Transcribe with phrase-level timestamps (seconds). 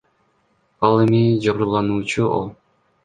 [0.87, 2.41] Ал эми жабырлануучу О.